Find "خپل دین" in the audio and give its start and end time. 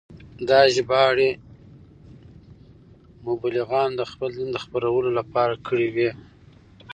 4.11-4.49